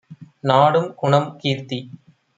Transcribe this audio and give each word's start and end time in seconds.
நாடும் 0.43 0.89
குணம், 0.95 1.29
கீர்த்தி 1.37 1.79